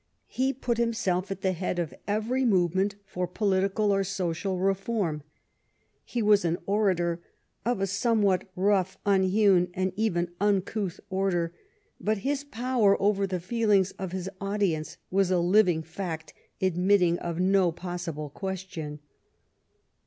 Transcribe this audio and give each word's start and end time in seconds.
He 0.29 0.51
put 0.51 0.79
himself 0.79 1.29
at 1.29 1.41
the 1.41 1.51
head 1.51 1.77
of 1.77 1.93
every 2.07 2.43
movement 2.43 2.95
for 3.05 3.27
political 3.27 3.91
or 3.91 4.03
social 4.03 4.57
reform. 4.57 5.21
He 6.03 6.23
was 6.23 6.43
an 6.43 6.57
orator 6.65 7.21
of 7.67 7.81
a 7.81 7.85
some 7.85 8.23
what 8.23 8.49
rough, 8.55 8.97
unhewn, 9.05 9.69
and 9.75 9.93
even 9.95 10.31
uncouth 10.41 10.99
order, 11.11 11.53
but 11.99 12.17
his 12.25 12.43
power 12.43 12.99
over 12.99 13.27
the 13.27 13.39
feelings 13.39 13.91
of 13.99 14.11
his 14.11 14.27
audience 14.41 14.97
was 15.11 15.29
a 15.29 15.37
living 15.37 15.83
fact 15.83 16.33
admit 16.59 17.01
ting 17.01 17.19
of 17.19 17.39
no 17.39 17.71
possible 17.71 18.31
question. 18.31 19.01